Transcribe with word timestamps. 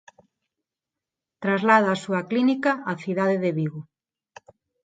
Traslada 1.43 1.89
a 1.91 2.01
súa 2.03 2.21
clínica 2.29 2.71
á 2.91 2.93
cidade 3.03 3.37
de 3.43 3.51
Vigo. 3.57 3.81